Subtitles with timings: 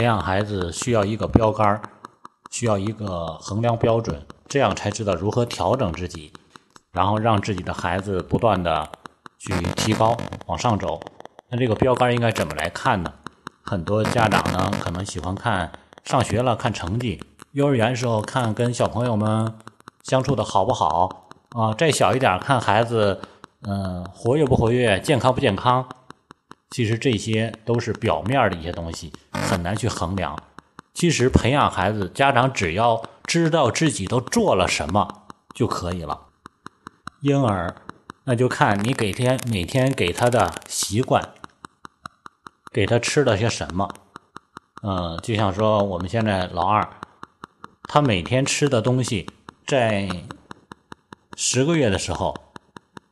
[0.00, 1.78] 培养孩子需要一个标杆，
[2.50, 6.32] 需要一个衡量标准，这样才知道如何调整自己，
[6.90, 8.88] 然后让自己的孩子不断的
[9.38, 10.16] 去提高
[10.46, 10.98] 往上走。
[11.50, 13.12] 那这个标杆应该怎么来看呢？
[13.60, 15.70] 很多家长呢可能喜欢看
[16.02, 17.22] 上学了看成绩，
[17.52, 19.52] 幼儿园时候看跟小朋友们
[20.04, 23.20] 相处的好不好啊，再小一点看孩子
[23.68, 25.86] 嗯活跃不活跃，健康不健康。
[26.70, 29.12] 其实这些都是表面的一些东西，
[29.50, 30.38] 很难去衡量。
[30.94, 36.28] 其实培养孩子，家长只要知道自己都做了什么就可以了。
[37.22, 37.74] 婴儿，
[38.24, 41.30] 那就看你给天每天给他的习惯，
[42.72, 43.88] 给他吃了些什么。
[44.82, 46.88] 嗯，就像说我们现在老二，
[47.84, 49.28] 他每天吃的东西，
[49.66, 50.08] 在
[51.36, 52.36] 十个月的时候。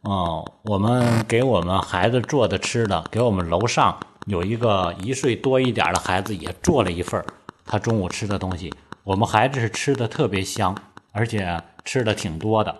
[0.04, 7.24] 嗯，我们给我们孩子做的吃的，给我们楼上有一个一岁多一点的孩子也做了一份
[7.64, 10.76] 他中午吃的东西，我们孩子是吃的特别香，
[11.12, 12.78] 而且吃的挺多的。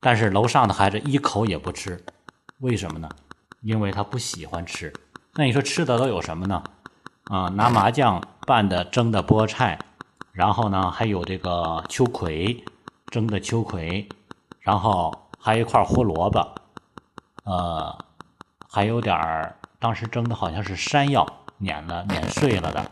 [0.00, 2.02] 但是楼上的孩子一口也不吃，
[2.60, 3.08] 为什么呢？
[3.60, 4.92] 因为他不喜欢吃。
[5.34, 6.62] 那你说吃的都有什么呢？
[7.24, 9.78] 啊，拿麻酱拌的蒸的菠菜，
[10.32, 12.64] 然后呢还有这个秋葵
[13.10, 14.08] 蒸的秋葵，
[14.60, 15.12] 然后。
[15.40, 16.44] 还有一块胡萝卜，
[17.44, 17.96] 呃，
[18.68, 21.24] 还有点儿当时蒸的好像是山药
[21.58, 22.84] 碾了碾碎了的，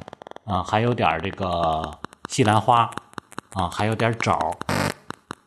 [0.45, 2.89] 啊，还有点这个西兰花，
[3.55, 4.39] 啊，还有点枣，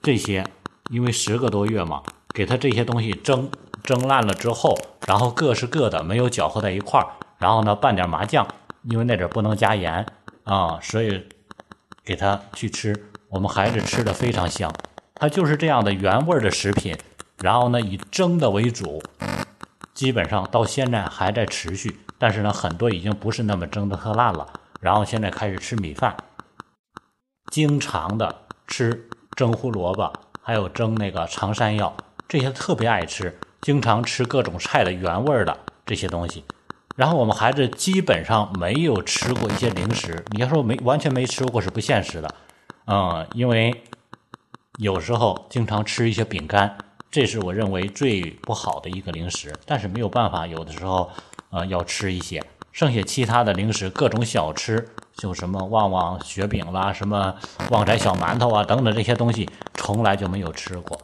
[0.01, 0.45] 这些
[0.89, 3.49] 因为十个多月嘛，给他这些东西蒸
[3.83, 8.45] 蒸烂了之后，然后各是各的，没有搅和在一块儿，然后呢拌点麻酱，
[8.83, 10.05] 因为那阵不能加盐
[10.43, 11.25] 啊，所以
[12.03, 14.69] 给他去吃，我们孩子吃的非常香。
[15.15, 16.97] 它就是这样的原味的食品，
[17.37, 19.01] 然后呢以蒸的为主，
[20.00, 24.47] 基本上到现在还在持续，但是呢很多已经不是那么蒸的特烂了，
[24.80, 26.16] 然后现在开始吃米饭，
[27.52, 28.33] 经常的
[28.66, 31.93] 吃蒸胡萝卜，还有蒸那个长山药，
[32.30, 36.45] 这些特别爱吃，经常吃各种菜的原味的这些东西，
[36.95, 42.33] 然后我们孩子基本上没有吃过一些零食，你要说没完全没吃过是不现实的，
[42.86, 43.83] 嗯，因为。
[44.77, 46.77] 有时候经常吃一些饼干，
[47.11, 49.53] 这是我认为最不好的一个零食。
[49.65, 51.09] 但是没有办法，有的时候，
[51.49, 52.43] 呃，要吃一些。
[52.71, 57.36] 剩下其他的零食，各种小吃，就什么旺旺雪饼啦，什么
[57.71, 61.02] 旺仔小馒头啊，等等这些东西，从来就没有吃过。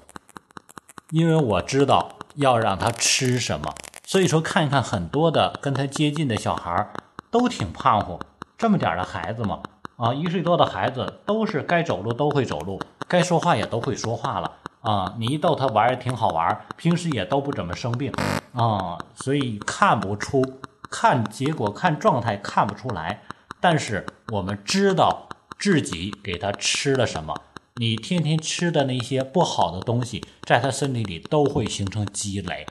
[1.09, 3.73] 因为我知道要让他吃什么，
[4.05, 6.87] 所以说看一看很多的跟他接近的小孩
[7.31, 8.19] 都挺胖乎，
[8.57, 9.61] 这么点的孩子嘛。
[9.97, 14.51] 啊，一岁多的孩子都是该走路都会走路，该说话也都会说话了
[14.85, 15.15] 啊！
[15.17, 18.13] 你一逗他玩也挺好玩，平时也都不怎么生病
[18.53, 20.43] 啊，所以看不出，
[20.91, 23.23] 看结果看状态看不出来。
[23.59, 27.35] 但是我们知道自己给他吃了什么，
[27.77, 32.67] 你天天吃的那些不好的东西，在他身体里都会形成积累，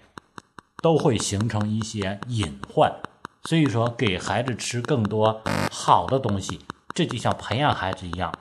[0.81, 2.95] 都会形成一些隐患。
[3.43, 6.61] 所以说，给孩子吃更多好的东西。
[6.95, 8.33] 这就像培养孩子一样，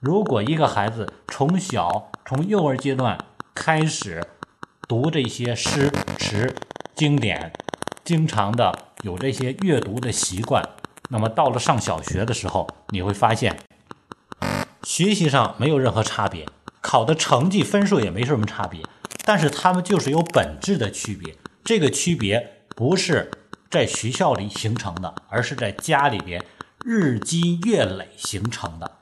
[0.00, 3.18] 如果一个孩子从小从幼儿阶段
[3.54, 4.26] 开始
[4.88, 6.54] 读这些诗词
[6.94, 7.52] 经典，
[8.02, 10.66] 经常的有这些阅读的习惯，
[11.10, 13.58] 那么到了上小学的时候，你会发现
[14.82, 16.46] 学习上没有任何差别，
[16.80, 18.80] 考的成绩分数也没什么差别，
[19.26, 21.36] 但是他们就是有本质的区别。
[21.62, 23.30] 这个区别不是
[23.70, 26.42] 在学校里形成的，而是在家里边。
[26.86, 28.98] 日积月累形成的，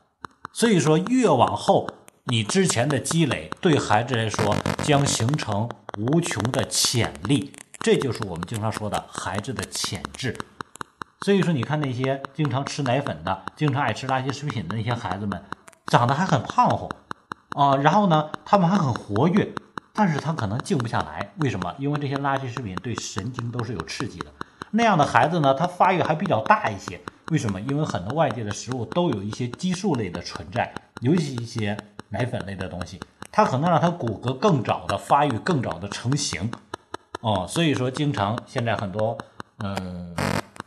[0.52, 1.88] 所以说越往后，
[2.26, 5.68] 你之前的积累对孩子来说将形成
[5.98, 10.38] 无穷的潜力，这就是我们经常说的孩子的潜质。
[11.22, 15.42] 所以说，你看那些经常吃奶粉的、经常爱吃垃圾食品的那些孩子们，
[15.86, 16.88] 长得还很胖乎
[17.56, 19.52] 啊，然后呢，他们还很活跃，
[19.92, 21.74] 但是他可能静不下来，为什么？
[21.76, 24.26] 因为这些垃圾食品对神经都是有刺激的。
[24.70, 27.00] 那样的孩子呢，他发育还比较大一些。
[27.32, 27.60] 为什么？
[27.62, 31.76] 因为很多外界的食物都有一些激素类的存在，尤其一些
[32.12, 33.00] 奶粉类的东西，
[33.32, 36.50] 它可能让他骨骼更早的发育，更早的成型。
[37.20, 39.16] 哦，所以说，经常现在很多
[39.64, 40.14] 嗯，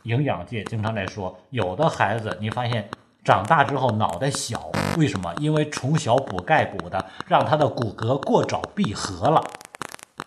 [0.02, 2.88] 营养界经常在说，有的孩子你发现
[3.22, 5.32] 长大之后脑袋小，为什么？
[5.38, 9.44] 因为从小补钙补的，让他的骨骼过早闭合了，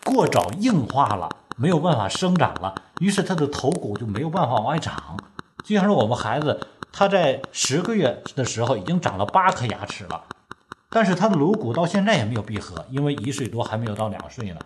[0.04, 5.16] 过早硬化了，没有办法生长了，于是他的头骨就没有办法往外长。
[5.64, 6.60] 就像是我们孩子，
[6.92, 10.22] 他在十个月的时候已经长了八颗牙齿了，
[10.90, 14.60] 但是他的颅骨到现在也没有闭合，因为一岁多还没有到两岁呢。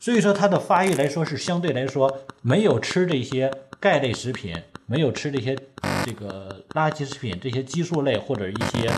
[0.00, 3.48] 所以说他的发育来说是相对来说没有吃这些
[3.78, 5.56] 钙类食品，没有吃这些
[6.04, 8.90] 这个垃圾食品这些激素类或者一些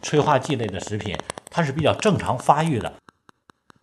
[0.00, 1.18] 催化剂类的食品，
[1.50, 2.92] 它是比较正常发育的。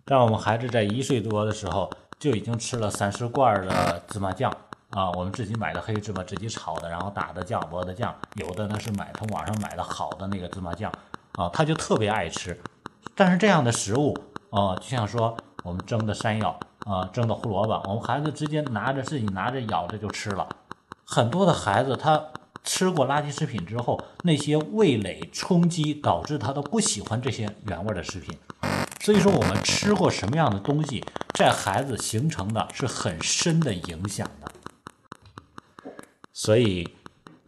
[0.05, 4.49] 让我们孩子在一岁多的时候就已经吃了三十罐的芝麻酱
[4.91, 10.89] 啊，我们自己买的黑芝麻，自己炒的，然后打的酱、磨的酱，有的呢是买从网上买的好的那个芝麻酱
[11.33, 12.59] 啊，他就特别爱吃。
[13.15, 14.17] 但是这样的食物
[14.49, 20.47] 啊，就像说我们蒸的山药啊，蒸的胡萝卜，我们孩子直接拿着自己拿着咬着就吃了。
[21.05, 22.23] 很多的孩子他
[22.63, 28.37] 吃过垃圾食品之后，那些味蕾冲击导致他都不喜欢这些原味的食品。
[29.01, 35.91] 所以说，我们吃过什么样的东西，在孩子形成的是很深的影响的。
[36.33, 36.87] 所以，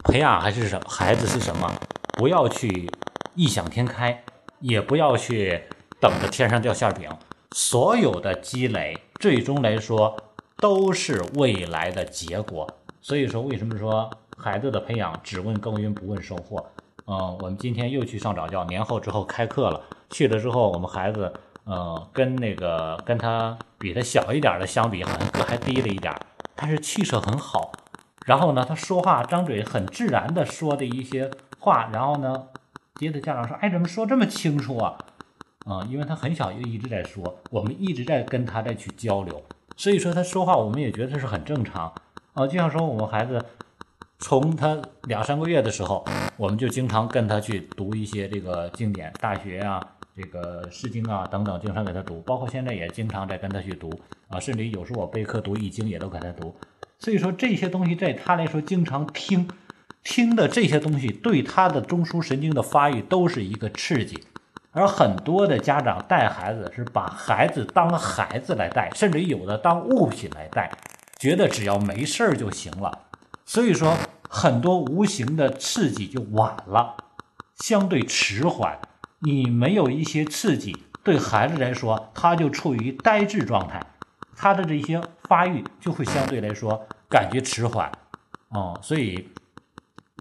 [0.04, 1.72] 培养还是什孩子是什么？
[2.14, 2.90] 不要去
[3.34, 4.24] 异想天开，
[4.60, 5.62] 也不要去
[6.00, 7.08] 等着天上掉馅饼。
[7.52, 10.16] 所有的积累，最终来说
[10.58, 12.68] 都是未来的结果。
[13.00, 16.64] 所以说，为什么说孩子的培养只问耕耘不问收获？
[17.06, 19.80] 嗯，我们今天又去上早教，年后之后开课了。
[20.10, 21.32] 去了之后，我们孩子，
[21.66, 26.14] 嗯，跟那个跟他比他小一点的相比，好像个还低了一点，
[26.54, 27.72] 但是气色很好。
[28.24, 32.46] 然后呢，他说话张嘴很自然的说的一些话，然后呢，
[32.98, 34.96] 别的家长说，哎，怎么说这么清楚啊？
[35.66, 39.42] 啊，因为他很小就一直在说，我们一直在跟他再去交流，
[39.76, 41.92] 所以说他说话我们也觉得是很正常。
[42.34, 43.44] 啊，就像说我们孩子。
[44.20, 46.02] 从他两三个月的时候，
[46.38, 49.78] 我们就经常跟他去读一些这个经典，《大学》啊，
[50.16, 52.22] 这个《诗经》啊等等，经常给他读。
[52.22, 53.92] 包括现在也经常在跟他去读
[54.28, 56.54] 啊，甚至有时候我备课读《易经》也都给他读。
[56.98, 59.46] 所以说这些东西在他来说，经常听
[60.04, 64.22] 听的这些东西，对他的中枢神经的发育都是一个刺激。
[64.70, 70.70] 而很多的家长带孩子是把孩子当孩子来带，甚至有的当物品来带，
[71.18, 73.00] 觉得只要没事儿就行了。
[73.44, 73.96] 所以说。
[74.26, 76.96] 很多无形的刺激就晚了，
[77.54, 78.80] 相对迟缓。
[79.20, 83.80] 你没有一些刺激，对孩子来说，他就处于呆滞状态，
[84.34, 87.92] 他的这些发育就会相对来说感觉迟缓。
[88.48, 89.28] 哦，所以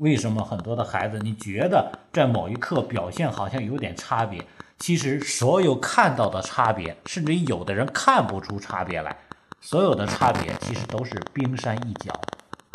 [0.04, 4.46] 为什么很多的孩子，你觉得在某一刻表现好像有点差别？
[4.78, 9.16] 其实所有看到的差别，甚至有的人看不出差别来，
[9.62, 12.12] 所有的差别其实都是冰山一角。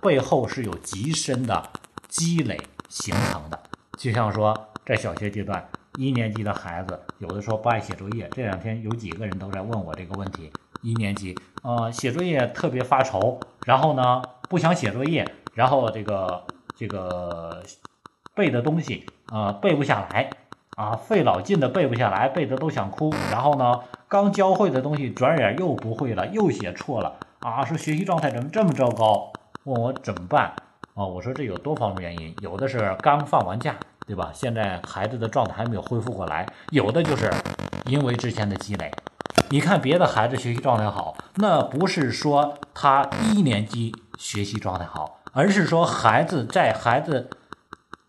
[0.03, 1.63] 背后是有极深的
[2.09, 2.59] 积累
[2.89, 3.61] 形成的，
[3.99, 10.51] 就像说在小学阶段，一年级的孩子有的时候不爱写作业，这两天有几个人都在问我这个问题。
[10.81, 16.43] 一年级，呃，写作业特别发愁，然后呢不想写作业，然后这个
[16.79, 17.61] 这个
[18.35, 20.31] 背的东西啊背不下来
[20.77, 23.13] 啊，费老劲的背不下来，背的都想哭。
[23.33, 29.33] 然后呢刚教会的东西转眼又不会了，又写错了啊，说学习状态怎么这么糟糕？
[29.65, 30.55] 问我怎么办
[30.95, 31.05] 啊？
[31.05, 33.75] 我说这有多方面原因，有的是刚放完假，
[34.07, 34.31] 对吧？
[34.33, 37.29] 现在孩子的状态还没有恢复过来，有的就是
[37.87, 38.91] 因为之前的积累。
[39.51, 47.31] 你看别的孩子学习状态好，那不是说他一年级学习状态好，而是说孩子在孩子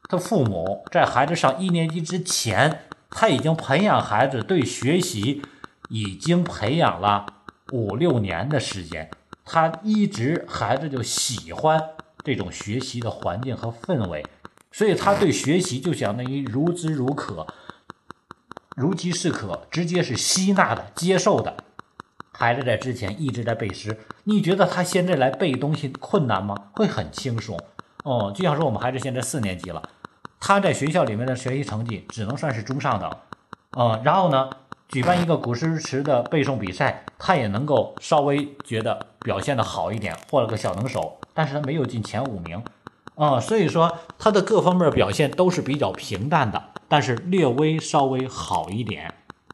[0.09, 5.41] 的父母在孩子上一年级之前，他已经培养孩子对学习
[5.89, 7.25] 已经培养了
[7.71, 9.11] 五六年的时间。
[9.45, 11.81] 他一直孩子就喜欢
[12.23, 14.25] 这种学习的环境和氛围，
[14.71, 17.47] 所以他对学习就相当于如之如渴，
[18.75, 21.57] 如饥似渴，直接是吸纳的、接受的。
[22.39, 26.55] 孩子在之前一直在背诗，你觉得他现在来背东西困难吗？
[26.73, 27.59] 会很轻松
[28.05, 28.31] 哦。
[28.33, 29.83] 就像说我们孩子现在四年级了，
[30.39, 33.11] 他在学校里面的学习成绩只能算是中上等，
[33.77, 34.49] 嗯，然后呢？
[34.87, 42.63] 举办一个古诗词的背诵比赛，他也能够稍微觉得表现的好一点，获了个小能手，但是他没有进前五名，
[43.13, 49.13] 啊，所以说他的各方面表现都是比较平淡的，但是略微稍微好一点，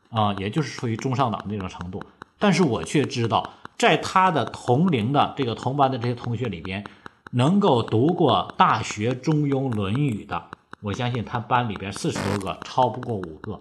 [0.09, 2.01] 啊，也就是处于中上档这种程度。
[2.45, 6.83] 但是我却知道，在他的同龄的这个同班的这些同学里边，
[7.31, 10.43] 能够读过《大学》《中庸》《论语》的，
[10.81, 13.59] 我相信他班里边四十多个，超不过五个。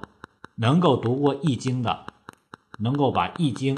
[0.56, 2.00] 能够读过《易经》的，
[2.80, 3.74] 能够把《易经》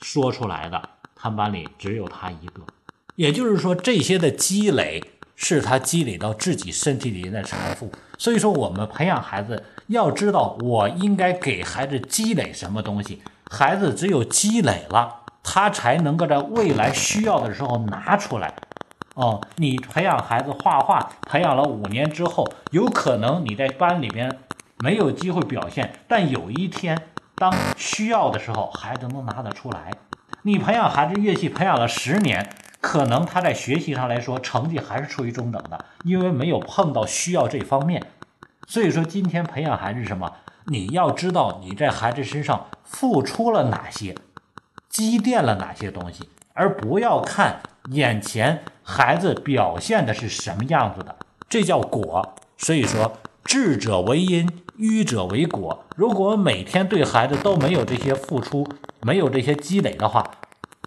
[0.00, 0.80] 说出来的，
[1.14, 2.62] 他班里只有他一个。
[3.16, 5.04] 也就是说，这些的积累
[5.36, 7.92] 是他积累到自己身体里的财富。
[8.16, 13.20] 所以说，我们培养孩子要知道，我应该给孩子积累什么东西。
[13.50, 18.54] 孩子只有积累了，他才能够在未来需要的时候拿出来。
[19.14, 24.38] 哦，你培养孩子画画，培养了五年之后，有可能你在班里边。
[24.80, 26.96] 没有机会表现，但有一天
[27.34, 29.90] 当需要的时候，孩子能拿得出来。
[30.42, 32.48] 你培养孩子乐器培养了十年，
[32.80, 38.06] 可能他在学习上来说成绩还是处于中等的，因为没有碰到需要这方面。
[38.68, 40.32] 所以说，今天培养孩子什么？
[40.66, 44.14] 你要知道你在孩子身上付出了哪些，
[44.88, 51.14] 积淀了哪些东西，而不要看眼前孩子表现的是什么样子的，
[51.48, 52.34] 这叫果。
[52.56, 55.84] 所以说，智者为因，愚者为果。
[55.94, 58.66] 如果每天对孩子都没有这些付出，
[59.02, 60.30] 没有这些积累的话，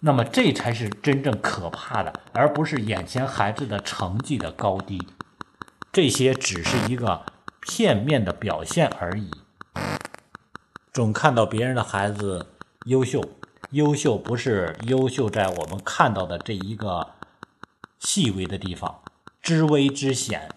[0.02, 5.06] 那么这才是真正可怕的，而不是眼前孩子的成绩的高低，
[5.92, 7.22] 这些只是一个。
[7.64, 9.30] 片面的表现而已。
[10.92, 12.48] 总看到别人的孩子
[12.84, 13.22] 优秀，
[13.70, 17.12] 优秀不是优秀在我们看到的这一个
[17.98, 19.00] 细微的地方，
[19.40, 20.50] 知微知显。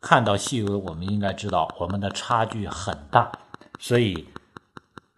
[0.00, 3.30] 看到细微，我们应该知道我们的差距很大。
[3.78, 4.26] 所以，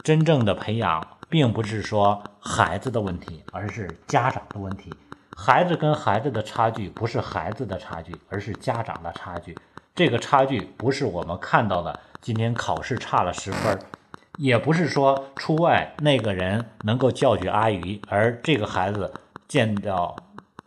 [0.05, 4.93] 真正的培养并不是说孩子的问题，而是家长的问题。
[5.35, 9.57] 孩子跟孩子的差距不是孩子的差距，而是家长的差距。
[9.95, 13.79] 这个差距不是我们看到的，今天考试差了十分，
[14.39, 19.13] 也不是说出外那个人能够教育阿姨，而这个孩子
[19.49, 20.17] 见到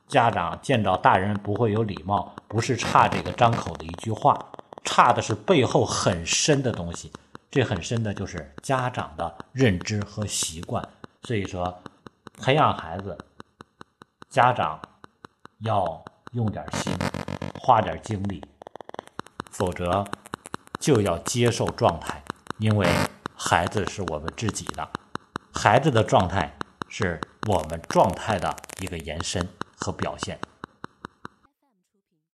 [0.10, 4.38] 家长、见到大人不会有礼貌，不是差这个张口的一句话，
[4.84, 7.14] 差的是背后很深的东西。
[7.50, 10.86] 这很深的就是家长的认知和习惯。
[11.24, 11.82] 所以说，
[12.42, 13.18] 培养孩子，
[14.30, 14.82] 家长
[15.60, 16.92] 要用点心，
[17.58, 18.44] 花点精力。
[19.50, 20.06] 否则，
[20.78, 22.22] 就要接受状态，
[22.58, 22.88] 因为
[23.44, 24.88] 孩子是我们自己的，
[25.52, 26.56] 孩子的状态
[26.88, 30.40] 是我们状态的一个延伸和表现。